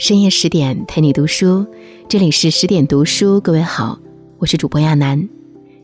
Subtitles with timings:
[0.00, 1.66] 深夜十点陪你读书，
[2.08, 3.38] 这里是十点读书。
[3.38, 3.98] 各位好，
[4.38, 5.28] 我是主播亚楠，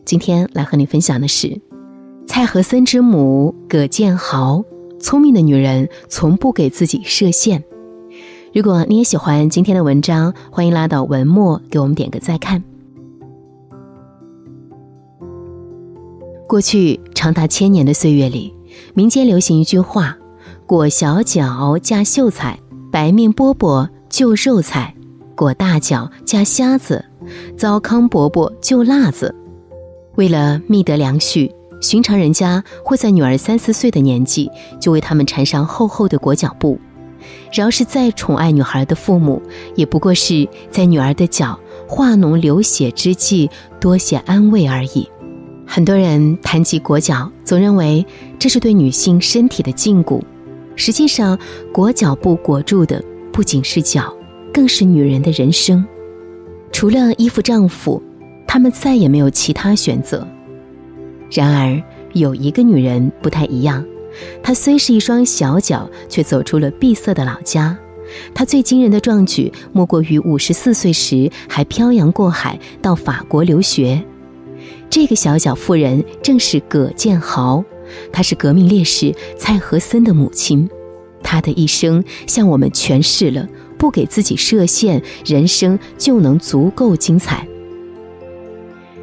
[0.06, 1.60] 今天来和你分享的是
[2.26, 4.64] 蔡和森之母葛建豪。
[4.98, 7.62] 聪明的女人从不给自己设限。
[8.54, 12.64] 如果你也喜欢今天的文章，欢迎拉到文末给我们点个再看。
[16.48, 18.54] 过去长达千年的岁月里，
[18.94, 20.16] 民间流行一句话
[20.64, 22.58] ：“裹小脚加秀才，
[22.90, 24.94] 白面饽饽就肉菜；
[25.34, 27.04] 裹大脚加虾子，
[27.54, 29.34] 糟糠伯伯就辣子。”
[30.16, 31.52] 为了觅得良婿，
[31.82, 36.80] 寻常人家会在女儿三四岁的年纪就为他们缠上厚厚的裹脚布。
[37.52, 39.42] 饶是再宠爱女孩的父母，
[39.74, 45.06] 也不过是在女儿的脚化脓流血之际多些安慰而已。
[45.66, 48.06] 很多人谈及裹脚，总认为
[48.38, 50.18] 这是对女性身体的禁锢。
[50.74, 51.38] 实际上，
[51.70, 53.04] 裹脚布裹住的
[53.36, 54.16] 不仅是脚，
[54.50, 55.84] 更是女人的人生。
[56.72, 58.02] 除了依附丈夫，
[58.46, 60.26] 她们再也没有其他选择。
[61.30, 61.78] 然而，
[62.14, 63.84] 有一个女人不太一样。
[64.42, 67.78] 她虽是一双小脚，却走出了闭塞的老家。
[68.32, 74.02] 她最惊人的壮举，莫过于五十四岁时还漂洋过海到法国留学。
[74.88, 77.62] 这个小脚妇人正是葛建豪，
[78.10, 80.66] 她是革命烈士蔡和森的母亲。
[81.26, 87.44] 他的一生向我们诠释了：不给自己设限，人生就能足够精彩。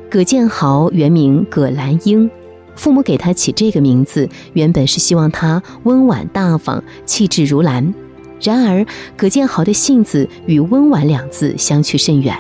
[0.09, 2.31] 葛建豪原名葛兰英。
[2.75, 7.93] 父母给他起这个名字，原本是希望他温婉大方、气质如兰。
[8.41, 8.85] 然而，
[9.17, 12.35] 葛建豪的性子与温婉两字相去甚远。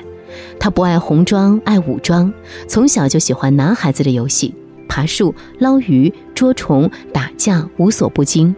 [0.59, 2.33] 他不爱红装，爱武装，
[2.67, 4.55] 从小就喜欢男孩子的游戏，
[4.87, 8.55] 爬树、捞鱼、捉虫、打架，无所不精。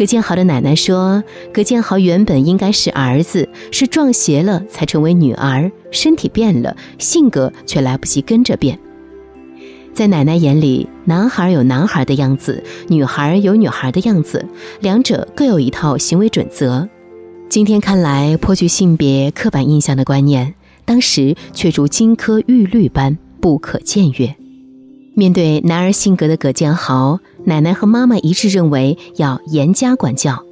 [0.00, 8.78] 葛建豪的奶奶说：“葛建豪原本应该是儿子，是撞邪了才成为女儿，身体变了，性格却来不及跟着变。”
[9.92, 14.42] 在奶奶眼里，男孩有男孩的样子，女孩有女孩的样子，
[14.80, 16.88] 两者各有一套行为准则。
[17.50, 20.54] 今天看来颇具性别刻板印象的观念，
[20.86, 24.34] 当时却如金科玉律般不可僭越。
[25.12, 30.44] 面对男儿性格的葛建豪，奶奶和妈妈一致认为要严加管教，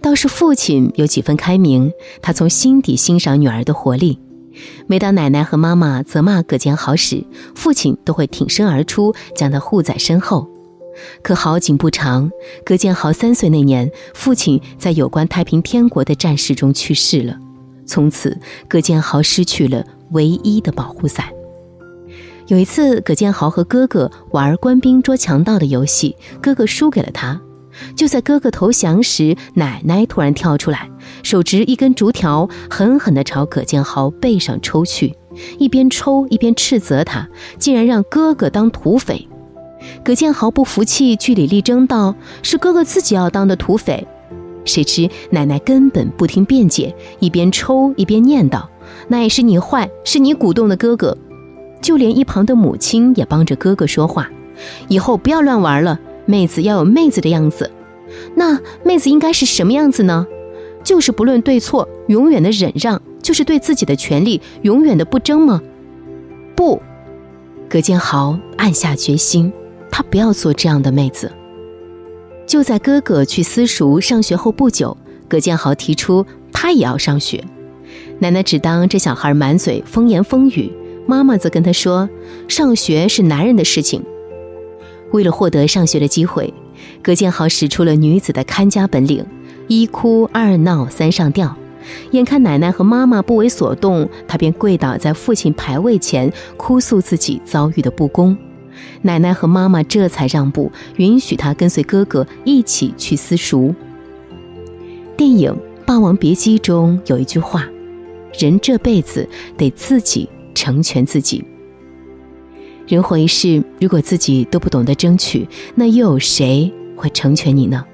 [0.00, 4.18] 倒是父亲有几分开明，他从心底欣赏女儿的活力。
[4.86, 10.48] 每当奶奶和妈妈责骂葛建豪时，父亲都会挺身而出，将他护在身后。
[11.22, 12.30] 可好景不长，
[12.64, 17.38] 葛建豪三岁那年，父亲在有关太平天国的战事中去世了。
[17.86, 18.38] 从此，
[18.68, 21.26] 葛建豪失去了唯一的保护伞。
[22.52, 27.40] 有一次，葛建豪和哥哥玩官兵捉强盗的游戏，哥哥输给了他。
[27.96, 30.90] 就在哥哥投降时，奶奶突然跳出来，
[31.22, 35.16] 手执一根竹条，狠狠地朝葛建豪背上抽去，
[35.58, 37.26] 一边抽一边斥责他，
[37.58, 39.26] 竟然让哥哥当土匪。
[40.04, 42.14] 葛建豪不服气，据理力争道
[42.44, 44.06] ：“是哥哥自己要当的土匪。”
[44.66, 48.62] 谁知奶奶根本不听辩解，一边抽一边念叨
[49.08, 51.16] ：“那也是你坏，是你鼓动的哥哥。”
[51.82, 54.30] 就连一旁的母亲也帮着哥哥说话
[54.88, 57.68] ：“以后不要乱玩了。”妹子要有妹子的样子，
[58.36, 60.24] 那妹子应该是什么样子呢？
[60.84, 65.60] 就是不论对错，永远的忍让，就是对自己的权利永远的不争吗？
[66.54, 66.80] 不，
[67.68, 69.52] 葛建豪暗下决心，
[69.90, 71.30] 他不要做这样的妹子。
[72.46, 77.42] 就在哥哥去私塾上学后不久，葛建豪提出他也要上学。
[78.20, 80.72] 奶奶只当这小孩满嘴风言风语，
[81.12, 82.08] 妈妈则跟他说
[82.48, 84.02] ：“上学是男人的事情。”
[85.12, 86.54] 为了获得上学的机会，
[87.02, 89.22] 葛建豪使出了女子的看家本领，
[89.68, 91.54] 一哭二闹三上吊。
[92.12, 98.34] 眼看奶奶和妈妈不为所动，他便跪倒在父亲牌位前，哭诉自己遭遇的不公。
[99.02, 103.74] 奶奶和妈妈这才让步，允许他跟随哥哥一起去私塾。
[105.14, 105.52] 电影
[105.84, 107.68] 《霸王别姬》中有一句话
[108.38, 109.28] ：“人这辈子
[109.58, 111.44] 得自己成全自己。”
[112.86, 117.84] 人活一世，如果自己都不懂得争取，那又有谁会成全你呢？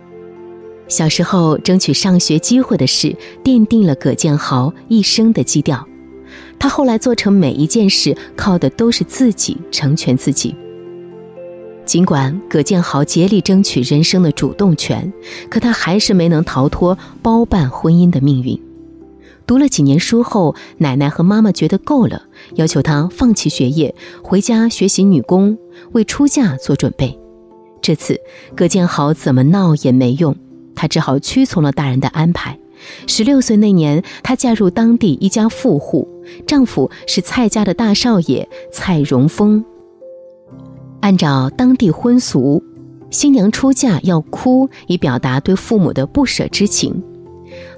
[0.88, 3.14] 小时候争取上学机会的事，
[3.44, 5.86] 奠定了葛建豪一生的基调。
[6.58, 10.56] 他后来做成每一件事，靠的都是自己成全自己。
[11.84, 15.12] 尽管葛建豪竭力争取人生的主动权，
[15.48, 18.58] 可他还是没能逃脱包办婚姻的命运。
[19.48, 22.24] 读了几年书后，奶奶和妈妈觉得够了，
[22.56, 25.56] 要求他放弃学业，回家学习女工，
[25.92, 27.18] 为出嫁做准备。
[27.80, 28.20] 这次
[28.54, 30.36] 葛建豪怎么闹也没用，
[30.74, 32.58] 他只好屈从了大人的安排，
[33.06, 36.06] 十六岁那年，她嫁入当地一家富户，
[36.46, 39.64] 丈夫是蔡家的大少爷蔡荣峰。
[41.00, 42.62] 按照当地婚俗，
[43.08, 47.02] 新娘出嫁要哭，以表达对父母的不舍之情。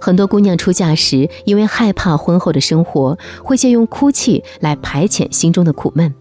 [0.01, 6.15] 很多姑娘出嫁时，因为害怕婚后的生活，会借用哭泣来排遣心中的苦闷。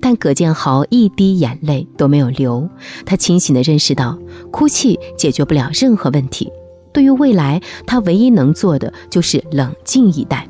[0.00, 2.68] 但葛建豪一滴眼泪都没有流，
[3.06, 4.18] 他清醒地认识到，
[4.50, 6.50] 哭泣解决不了任何问题。
[6.92, 10.46] 对于未来，他唯一能做的就是冷静以待。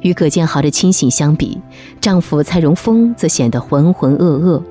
[0.00, 1.60] 与葛建豪的清醒相比，
[2.00, 4.62] 丈夫蔡荣峰则显得浑浑噩噩。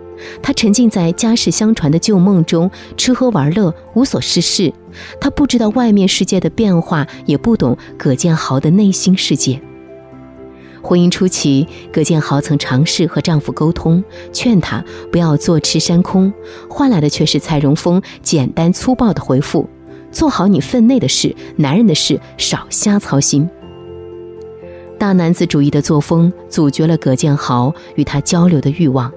[0.42, 4.74] 他沉浸在家世相传的旧梦中，吃喝玩乐，无所事事。
[5.20, 9.62] 他不知道外面世界的变化，也不懂葛建豪的内心世界。
[10.82, 16.32] 婚姻初期，葛建豪曾尝试和丈夫沟通，劝他不要坐吃山空，
[16.70, 19.70] 换来的却是蔡荣峰简单粗暴的回复。
[20.12, 23.48] 做好你分内的事，男人的事少瞎操心。
[24.98, 29.12] 大男子主义的作风阻绝了葛建豪与他交流的欲望，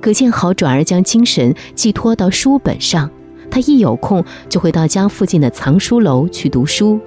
[0.00, 3.10] 葛建豪转而将精神寄托到书本上。
[3.48, 6.98] 他一有空就会到家附近的藏书楼去读书，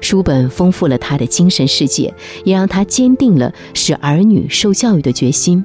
[0.00, 2.12] 书本丰富了他的精神世界，
[2.44, 5.62] 也让他坚定了使儿女受教育的决心。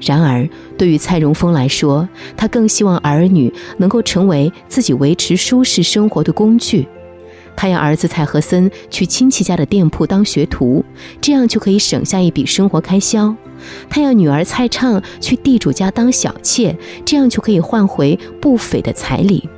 [0.00, 6.88] 然而，对于蔡荣峰来说，他更希望儿女能够成为自己维持舒适生活的工具。
[7.54, 10.82] 他要儿子蔡和森去亲戚家的店铺当学徒，
[11.20, 13.32] 这样就可以省下一笔生活开销。
[13.90, 19.48] 他要女儿蔡畅去地主家当小妾，这样就可以换回不菲的彩礼。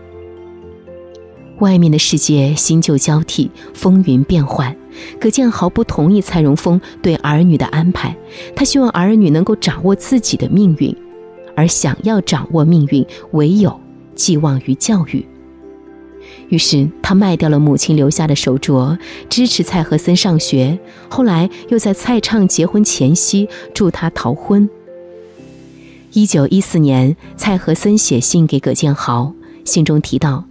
[1.61, 4.77] 外面的世界新旧交替，风云变幻。
[5.21, 8.17] 葛建豪不同意蔡荣峰对儿女的安排，
[8.55, 10.95] 他希望儿女能够掌握自己的命运，
[11.57, 13.81] 而想要掌握命运，唯有
[14.15, 15.27] 寄望于教育。
[16.49, 18.99] 于是他卖掉了母亲留下的手镯，
[19.29, 20.79] 支持蔡和森上学。
[21.09, 24.69] 后来又在蔡畅结婚前夕助他逃婚。
[26.13, 29.33] 一九一四年，蔡和森写信给葛建豪，
[29.65, 30.45] 信中提到。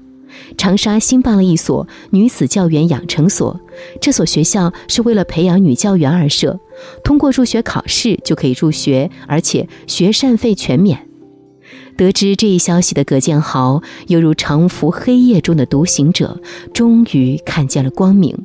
[0.58, 3.60] 长沙新办了一所女子教员养成所，
[4.02, 6.60] 这所学校是为了培养女教员而设，
[7.04, 11.08] 通过入学考试就可以入学，而且学膳费全免。
[11.98, 16.40] 得知这一消息的葛建豪，犹如长伏黑夜中的独行者，
[16.74, 18.38] 终于看见了光明。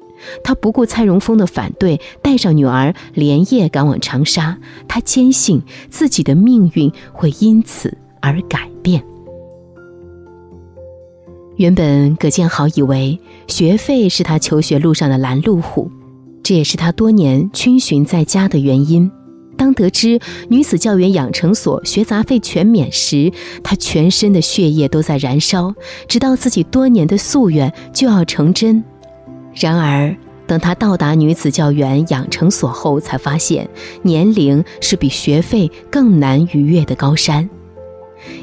[0.42, 4.58] 他不顾蔡荣峰的反对，带上女儿连夜赶往长沙。
[4.88, 9.02] 他坚信自己的命运会因此而改变。
[11.56, 15.90] 原本葛建豪以为学费是他求学路上的拦路虎，
[16.42, 19.10] 这也是他多年逡巡在家的原因。
[19.58, 20.18] 当得知
[20.48, 23.30] 女子教员养成所学杂费全免时，
[23.62, 25.74] 他全身的血液都在燃烧，
[26.06, 28.82] 直到自己多年的夙愿就要成真。
[29.52, 30.16] 然而，
[30.46, 33.68] 等他到达女子教员养成所后，才发现
[34.02, 37.50] 年龄是比学费更难逾越的高山。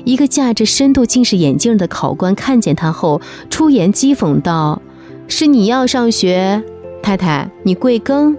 [0.04, 4.82] 一个架着深度近视眼镜的考官看见他后，出言讥讽道
[5.28, 6.62] ：“是你要上学，
[7.02, 8.36] 太太，你贵庚？”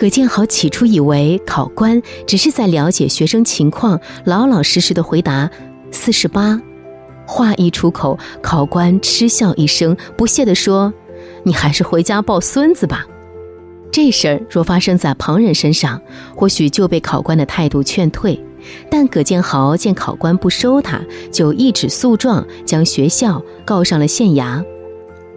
[0.00, 5.50] 葛建豪起初以为考官只是在了解学生情况，老老实实的回答
[5.92, 6.58] ：“四十八。”
[7.28, 10.90] 话一出口，考官嗤笑一声，不屑地说
[11.44, 13.04] ：“你还是回家抱孙子吧。”
[13.92, 16.00] 这事儿若发生在旁人身上，
[16.34, 18.42] 或许就被考官的态度劝退。
[18.90, 20.98] 但葛建豪见考官不收他，
[21.30, 24.64] 就一纸诉状将学校告上了县衙。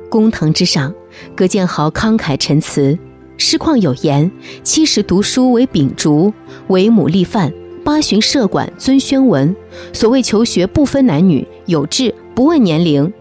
[0.10, 0.94] 公堂之上，
[1.36, 2.98] 葛建豪慷慨陈词：
[3.38, 4.32] 诗况有言
[4.64, 6.34] ：“七十读书为秉烛，
[6.68, 7.52] 为母立范；
[7.84, 9.56] 八旬设馆尊宣文。
[9.92, 13.12] 所谓求学不分男女，有志不问年龄。”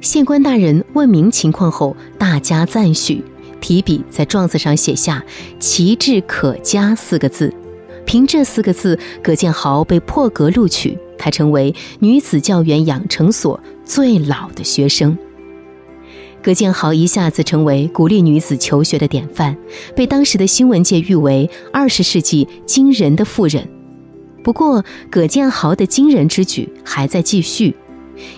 [0.00, 3.22] 县官大人问明情况后，大加赞许，
[3.60, 5.22] 提笔在状子上写下
[5.60, 7.52] “奇志可嘉”四个字。
[8.06, 15.16] 凭这四个字，葛建豪被破格录取，他成为女子教员养成所最老的学生。
[16.42, 19.56] 葛建豪一下子成为鼓励女子求学的典范，
[19.94, 23.68] 被当时的新闻界誉为二十世纪惊人的妇人。
[24.42, 27.74] 不过，葛建豪的惊人之举还在继续。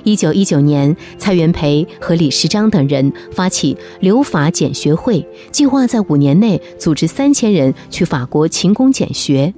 [0.03, 9.55] 一九一九年，蔡元培和李时章等人发起留法检学会，计划在五年内组织三千人去法国勤工俭学。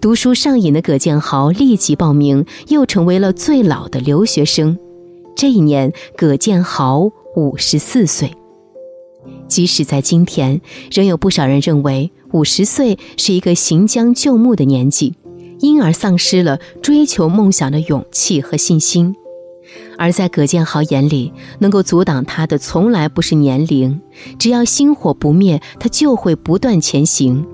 [0.00, 4.76] 读书上瘾的葛建豪立即报名，又成为了最老的留学生。
[5.34, 8.32] 这一年，葛建豪五十四岁。
[9.48, 10.60] 即使在今天，
[10.90, 15.14] 仍有不少人认为五十岁是一个行将就木的年纪，
[15.60, 19.14] 因而丧失了追求梦想的勇气和信心。
[19.96, 24.00] 而在葛建豪眼里，能够阻挡他的从来不是年龄，
[24.38, 27.46] 只要心火不灭，他就会不断前行。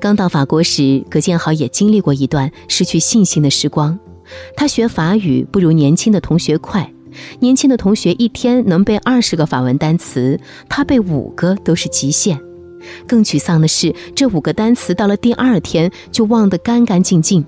[0.00, 3.98] 刚到法国时，葛建豪也经历过一段失去信心的时光。
[4.54, 6.92] 他学法语不如年轻的同学快，
[7.40, 12.38] 年轻的同学一天能背二十个法文单词，他背五个都是极限。
[13.06, 17.44] 更沮丧的是，这五个单词到了第二天就忘得干干净净。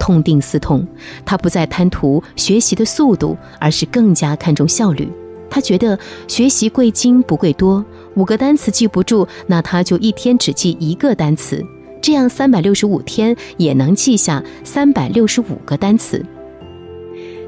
[0.00, 0.86] 痛定思痛，
[1.24, 5.08] 他不再贪图学习的速度，而是更加看重效率。
[5.50, 11.64] 他觉得学习贵精不贵多，五个单词记不住，那他就一天只记一个单词，
[12.00, 16.24] 这样三百六十五天也能记下三百六十五个单词。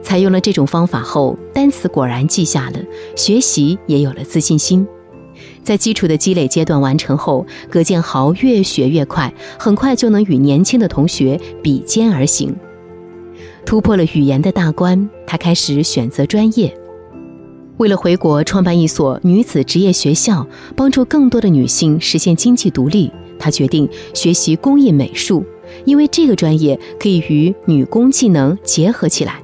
[0.03, 2.79] 采用了这种方法后，单词果然记下了，
[3.17, 4.87] 学习也有了自信心。
[5.63, 12.55] 在基础的积累阶段完成后，葛建豪越学越快，很快就能与年轻的同学比肩而行。
[13.65, 16.75] 突破了语言的大关，他开始选择专业。
[17.77, 25.45] 为了回国创办一所女子职业学校，帮助更多的女性实现经济独立，他决定学习工艺美术，
[25.85, 29.43] 因为这个专业可以与女工技能结合起来。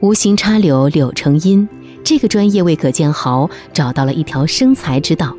[0.00, 1.68] 无心插柳柳成荫。
[2.04, 5.36] 这个专业为葛建豪找到了一条生财之道。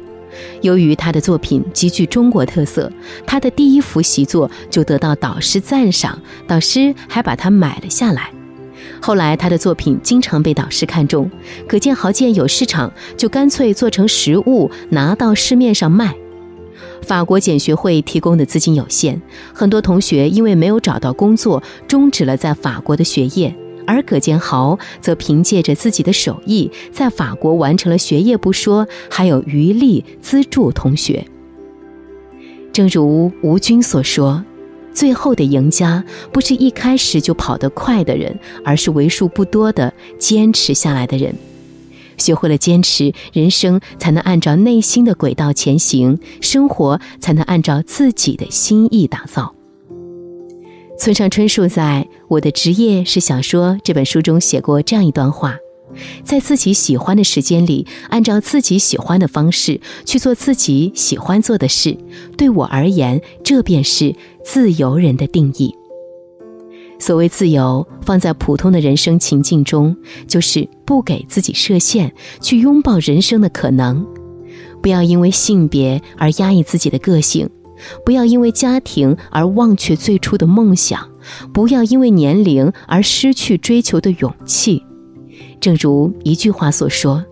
[0.62, 2.92] 由于他的作品极具中国特色，
[3.26, 8.30] 他的第一幅习作就得到导师赞赏，导师还把它买了下来。
[9.02, 11.30] 后来，他的作品经常被导师看中。
[11.68, 16.14] 葛建豪见有市场，就干脆做成实物拿到市面上卖。
[17.02, 19.22] 法国简学会提供的资金有限，
[19.54, 23.56] 很多同学因为没有找到工作，终止了在法国的学业。
[23.90, 31.26] 而葛建豪则凭借着自己的手艺，在法国完成了学业不说，还有余力资助同学。
[32.72, 34.46] 正如吴军所说
[34.94, 41.34] ：“最后的赢家不是一开始就跑得快的人，而是为数不多的坚持下来的人。
[42.18, 49.56] 学会了坚持，人生才能按照内心的轨道前行，生活才能按照自己的心意打造。”
[51.00, 55.56] 村上春树在《我的职业是小说》这本书中写过这样一段话：
[56.26, 61.98] 在自己喜欢的时间里，按照自己喜欢的方式去做自己喜欢做的事，
[62.38, 64.14] 对我而言，这便是
[64.44, 65.74] 自由人的定义。
[67.00, 69.96] 所谓自由，放在普通的人生情境中，
[70.28, 74.06] 就是不给自己设限，去拥抱人生的可能，
[74.82, 77.50] 不要因为性别而压抑自己的个性。
[78.06, 81.10] 不要因为家庭而忘却最初的梦想，
[81.54, 84.84] 不要因为年龄而失去追求的勇气。
[85.60, 87.26] 正如一句话所说：“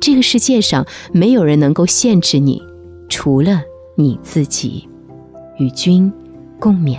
[0.00, 2.62] 这个世界上没有人能够限制你，
[3.08, 3.62] 除了
[3.96, 4.88] 你自己。”
[5.58, 6.12] 与君
[6.60, 6.98] 共勉。